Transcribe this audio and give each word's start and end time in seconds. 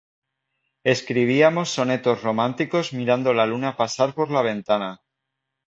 Escribíamos 0.83 1.69
sonetos 1.69 2.23
románticos 2.23 2.91
mirando 2.91 3.35
la 3.35 3.45
luna 3.45 3.77
pasar 3.77 4.15
por 4.15 4.31
la 4.31 4.41
ventana. 4.41 5.03